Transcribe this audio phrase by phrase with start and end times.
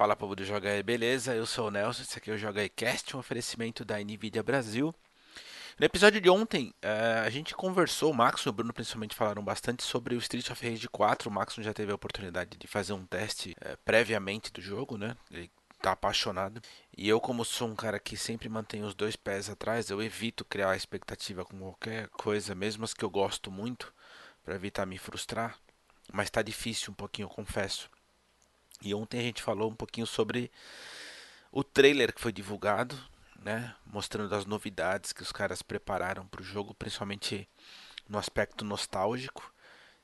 [0.00, 1.34] Fala povo do Joga aí, beleza?
[1.34, 4.94] Eu sou o Nelson, esse aqui é o Joga Cast, um oferecimento da Nvidia Brasil.
[5.78, 9.44] No episódio de ontem, uh, a gente conversou, o Max e o Bruno principalmente falaram
[9.44, 11.28] bastante sobre o Street of Rage 4.
[11.28, 15.14] O Max já teve a oportunidade de fazer um teste uh, previamente do jogo, né?
[15.30, 15.50] Ele
[15.82, 16.62] tá apaixonado.
[16.96, 20.46] E eu, como sou um cara que sempre mantém os dois pés atrás, eu evito
[20.46, 23.92] criar expectativa com qualquer coisa, mesmo as que eu gosto muito,
[24.46, 25.58] para evitar me frustrar.
[26.10, 27.90] Mas tá difícil um pouquinho, eu confesso.
[28.82, 30.50] E ontem a gente falou um pouquinho sobre
[31.52, 32.98] o trailer que foi divulgado,
[33.42, 37.48] né, mostrando as novidades que os caras prepararam para o jogo, principalmente
[38.08, 39.52] no aspecto nostálgico.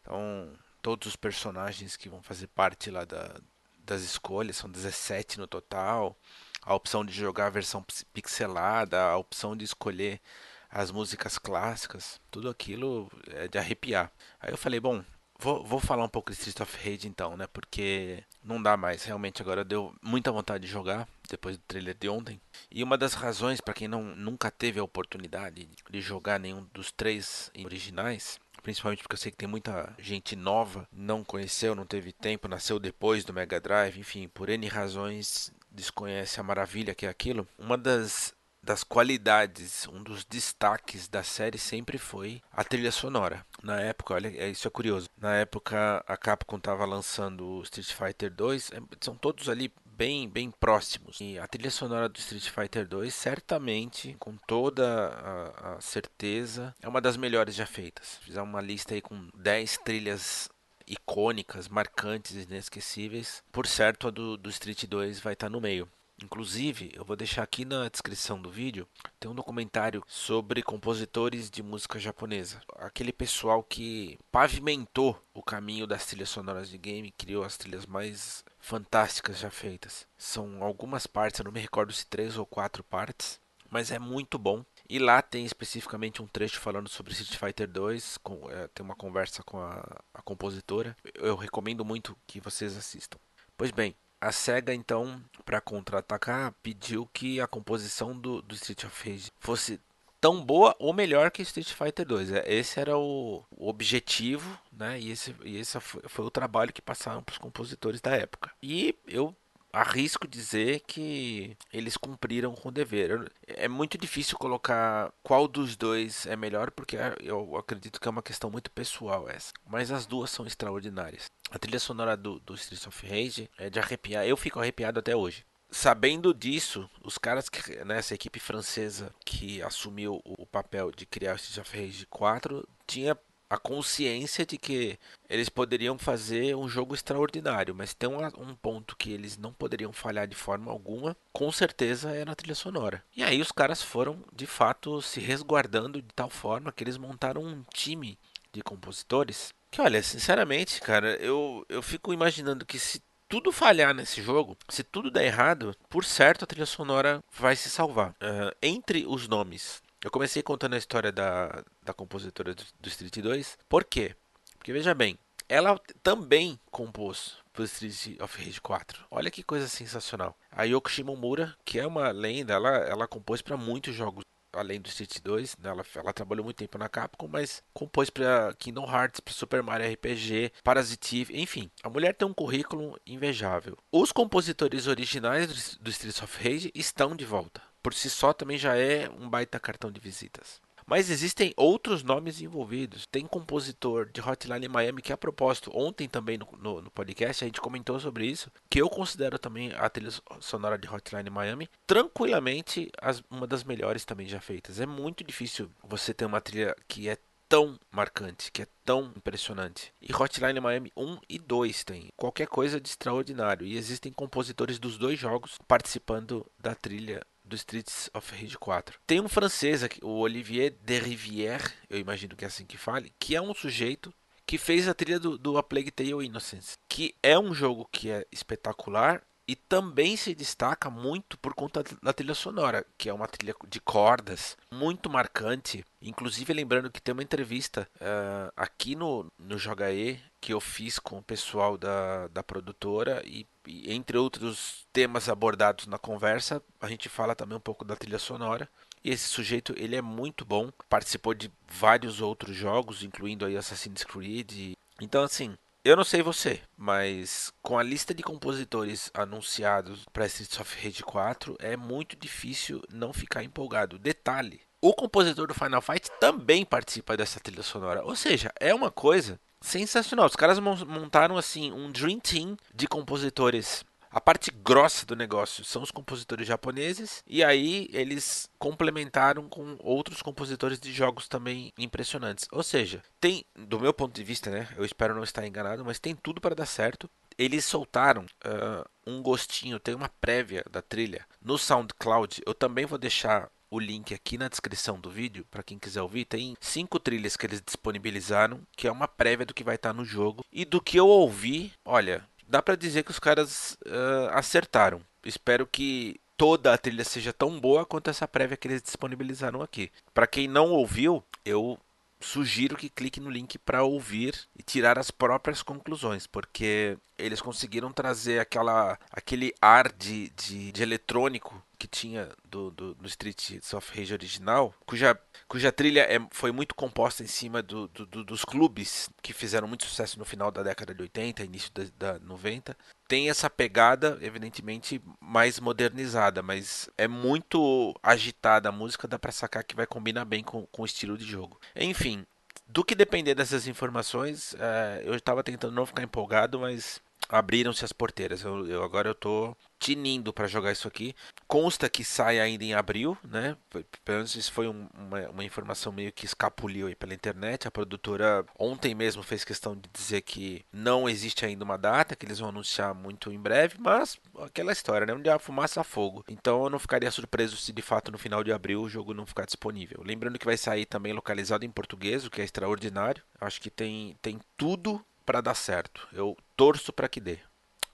[0.00, 3.40] Então, todos os personagens que vão fazer parte lá da,
[3.78, 6.16] das escolhas, são 17 no total.
[6.62, 10.20] A opção de jogar a versão pixelada, a opção de escolher
[10.68, 14.10] as músicas clássicas, tudo aquilo é de arrepiar.
[14.40, 15.04] Aí eu falei, bom,
[15.38, 17.46] Vou, vou falar um pouco de Street of Rage então, né?
[17.52, 19.04] Porque não dá mais.
[19.04, 22.40] Realmente agora deu muita vontade de jogar depois do trailer de ontem.
[22.70, 26.90] E uma das razões para quem não, nunca teve a oportunidade de jogar nenhum dos
[26.90, 32.12] três originais, principalmente porque eu sei que tem muita gente nova, não conheceu, não teve
[32.12, 37.08] tempo, nasceu depois do Mega Drive, enfim, por N razões desconhece a maravilha que é
[37.08, 37.46] aquilo.
[37.58, 38.34] Uma das
[38.66, 43.46] das qualidades, um dos destaques da série sempre foi a trilha sonora.
[43.62, 45.08] Na época, olha, é, isso é curioso.
[45.16, 50.28] Na época, a Capcom estava lançando o Street Fighter 2, é, são todos ali bem,
[50.28, 51.20] bem próximos.
[51.20, 56.88] E a trilha sonora do Street Fighter 2, certamente, com toda a, a certeza, é
[56.88, 58.18] uma das melhores já feitas.
[58.22, 60.50] Fizer uma lista aí com 10 trilhas
[60.88, 63.42] icônicas, marcantes, inesquecíveis.
[63.52, 65.88] Por certo, a do, do Street 2 vai estar tá no meio.
[66.22, 68.88] Inclusive, eu vou deixar aqui na descrição do vídeo,
[69.20, 72.62] tem um documentário sobre compositores de música japonesa.
[72.76, 78.42] Aquele pessoal que pavimentou o caminho das trilhas sonoras de game, criou as trilhas mais
[78.58, 80.06] fantásticas já feitas.
[80.16, 83.38] São algumas partes, eu não me recordo se três ou quatro partes,
[83.70, 84.64] mas é muito bom.
[84.88, 88.96] E lá tem especificamente um trecho falando sobre Street Fighter 2, com, é, tem uma
[88.96, 90.96] conversa com a, a compositora.
[91.14, 93.18] Eu recomendo muito que vocês assistam.
[93.56, 99.10] Pois bem, a SEGA, então, para contra-atacar, pediu que a composição do, do Street of
[99.10, 99.80] Rage fosse
[100.20, 102.32] tão boa ou melhor que Street Fighter 2.
[102.32, 104.98] É, esse era o, o objetivo, né?
[104.98, 108.50] E esse, e esse foi, foi o trabalho que passaram para os compositores da época.
[108.62, 109.34] E eu
[109.76, 113.30] arrisco dizer que eles cumpriram com o dever.
[113.46, 118.22] É muito difícil colocar qual dos dois é melhor, porque eu acredito que é uma
[118.22, 119.52] questão muito pessoal essa.
[119.66, 121.26] Mas as duas são extraordinárias.
[121.50, 124.26] A trilha sonora do, do Streets of Rage é de arrepiar.
[124.26, 125.44] Eu fico arrepiado até hoje.
[125.70, 131.32] Sabendo disso, os caras, que, né, essa equipe francesa que assumiu o papel de criar
[131.32, 133.18] o Streets of Rage 4, tinha
[133.48, 134.98] a consciência de que
[135.28, 139.92] eles poderiam fazer um jogo extraordinário, mas tem um, um, ponto que eles não poderiam
[139.92, 143.02] falhar de forma alguma, com certeza é na trilha sonora.
[143.16, 147.42] E aí os caras foram de fato se resguardando de tal forma que eles montaram
[147.42, 148.18] um time
[148.52, 149.52] de compositores.
[149.70, 154.84] Que olha, sinceramente, cara, eu, eu fico imaginando que se tudo falhar nesse jogo, se
[154.84, 158.10] tudo der errado, por certo a trilha sonora vai se salvar.
[158.10, 163.18] Uh, entre os nomes eu comecei contando a história da, da compositora do, do Street
[163.18, 163.58] 2.
[163.68, 164.14] Por quê?
[164.56, 165.18] Porque veja bem,
[165.48, 169.04] ela também compôs pro Street of Rage 4.
[169.10, 170.38] Olha que coisa sensacional.
[170.52, 174.22] A Yoko Shimomura, que é uma lenda, ela, ela compôs para muitos jogos
[174.52, 175.70] além do Street 2, né?
[175.70, 179.92] ela, ela, trabalhou muito tempo na Capcom, mas compôs para Kingdom Hearts, para Super Mario
[179.92, 183.76] RPG, Parasitive, enfim, a mulher tem um currículo invejável.
[183.92, 188.58] Os compositores originais do, do Street of Rage estão de volta por si só também
[188.58, 190.60] já é um baita cartão de visitas.
[190.84, 193.06] Mas existem outros nomes envolvidos.
[193.06, 197.46] Tem compositor de Hotline Miami que, a propósito, ontem também no, no, no, podcast a
[197.46, 200.10] gente comentou sobre isso, que eu considero também a trilha
[200.40, 204.80] sonora de Hotline Miami tranquilamente as, uma das melhores também já feitas.
[204.80, 207.16] É muito difícil você ter uma trilha que é
[207.48, 209.92] tão marcante, que é tão impressionante.
[210.02, 213.64] E Hotline Miami 1 e 2 tem qualquer coisa de extraordinário.
[213.64, 218.98] E existem compositores dos dois jogos participando da trilha do Streets of Rage 4.
[219.06, 223.36] Tem um francês aqui, o Olivier Derivière, eu imagino que é assim que fale, que
[223.36, 224.12] é um sujeito
[224.44, 228.10] que fez a trilha do, do A Plague Tale Innocence, que é um jogo que
[228.10, 233.28] é espetacular e também se destaca muito por conta da trilha sonora, que é uma
[233.28, 235.84] trilha de cordas muito marcante.
[236.02, 240.98] Inclusive, lembrando que tem uma entrevista uh, aqui no, no Joga E que eu fiz
[240.98, 243.46] com o pessoal da, da produtora e,
[243.86, 248.68] entre outros temas abordados na conversa, a gente fala também um pouco da trilha sonora.
[249.04, 254.02] E esse sujeito, ele é muito bom, participou de vários outros jogos, incluindo aí Assassin's
[254.04, 254.74] Creed.
[255.00, 260.58] Então, assim, eu não sei você, mas com a lista de compositores anunciados para Streets
[260.58, 263.96] of Rage 4, é muito difícil não ficar empolgado.
[263.96, 268.04] Detalhe, o compositor do Final Fight também participa dessa trilha sonora.
[268.04, 270.26] Ou seja, é uma coisa sensacional.
[270.26, 273.84] Os caras montaram assim um dream team de compositores
[274.16, 280.22] a parte grossa do negócio são os compositores japoneses e aí eles complementaram com outros
[280.22, 282.48] compositores de jogos também impressionantes.
[282.50, 284.70] Ou seja, tem, do meu ponto de vista, né?
[284.74, 287.10] Eu espero não estar enganado, mas tem tudo para dar certo.
[287.36, 292.40] Eles soltaram uh, um gostinho, tem uma prévia da trilha no SoundCloud.
[292.46, 296.24] Eu também vou deixar o link aqui na descrição do vídeo para quem quiser ouvir.
[296.24, 300.04] Tem cinco trilhas que eles disponibilizaram, que é uma prévia do que vai estar no
[300.04, 300.44] jogo.
[300.52, 305.00] E do que eu ouvi, olha, dá para dizer que os caras uh, acertaram.
[305.24, 309.90] Espero que toda a trilha seja tão boa quanto essa prévia que eles disponibilizaram aqui.
[310.12, 311.78] Para quem não ouviu, eu
[312.20, 317.92] sugiro que clique no link para ouvir e tirar as próprias conclusões, porque eles conseguiram
[317.92, 323.98] trazer aquela, aquele ar de, de, de eletrônico que tinha do, do, do Street of
[323.98, 329.10] Rage original, cuja, cuja trilha é, foi muito composta em cima do, do, dos clubes
[329.22, 332.76] que fizeram muito sucesso no final da década de 80, início da, da 90.
[333.08, 339.62] Tem essa pegada, evidentemente, mais modernizada, mas é muito agitada a música, dá pra sacar
[339.62, 341.60] que vai combinar bem com, com o estilo de jogo.
[341.76, 342.26] Enfim,
[342.66, 347.92] do que depender dessas informações, é, eu estava tentando não ficar empolgado, mas abriram-se as
[347.92, 348.42] porteiras.
[348.42, 351.14] Eu, eu, agora eu tô tinindo para jogar isso aqui.
[351.46, 353.56] Consta que sai ainda em abril, né?
[354.04, 357.68] Pelo menos isso foi um, uma, uma, informação meio que escapuliu aí pela internet.
[357.68, 362.26] A produtora ontem mesmo fez questão de dizer que não existe ainda uma data, que
[362.26, 365.14] eles vão anunciar muito em breve, mas aquela história, né?
[365.14, 366.24] Onde há fumaça a fogo.
[366.28, 369.26] Então eu não ficaria surpreso se de fato no final de abril o jogo não
[369.26, 370.02] ficar disponível.
[370.04, 373.22] Lembrando que vai sair também localizado em português, o que é extraordinário.
[373.40, 376.08] Acho que tem, tem tudo para dar certo.
[376.12, 377.38] Eu torço para que dê.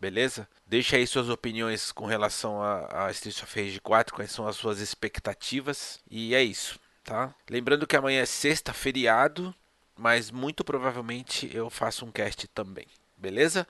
[0.00, 0.48] Beleza?
[0.66, 4.56] Deixa aí suas opiniões com relação a, a Street of Rage 4, quais são as
[4.56, 6.00] suas expectativas.
[6.08, 7.34] E é isso, tá?
[7.50, 9.54] Lembrando que amanhã é sexta, feriado,
[9.96, 12.86] mas muito provavelmente eu faço um cast também.
[13.16, 13.66] Beleza?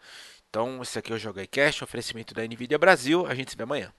[0.51, 3.27] Então, esse aqui é o Joga Cast, oferecimento da Nvidia Brasil.
[3.27, 3.93] A gente se vê amanhã.